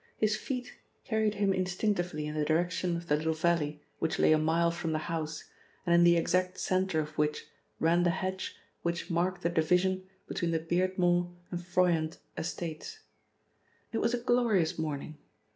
His 0.17 0.35
feet 0.35 0.73
carried 1.03 1.35
him 1.35 1.53
instinctively 1.53 2.25
in 2.25 2.33
the 2.33 2.43
direction 2.43 2.97
of 2.97 3.05
the 3.07 3.15
little 3.15 3.35
valley 3.35 3.83
which 3.99 4.17
lay 4.17 4.31
a 4.33 4.39
mile 4.39 4.71
from 4.71 4.93
the 4.93 4.97
house, 5.05 5.43
and 5.85 5.93
in 5.93 6.03
the 6.03 6.17
exact 6.17 6.57
centre 6.59 6.99
of 6.99 7.15
which 7.19 7.45
ran 7.79 8.01
the 8.01 8.09
hedge 8.09 8.55
which 8.81 9.11
marked 9.11 9.43
the 9.43 9.49
division 9.49 10.07
between 10.27 10.49
the 10.49 10.59
Beardmore 10.59 11.31
and 11.51 11.61
Froyant 11.61 12.17
estates. 12.35 13.01
It 13.91 13.99
was 13.99 14.15
a 14.15 14.19
glorious 14.23 14.79
morning. 14.79 15.19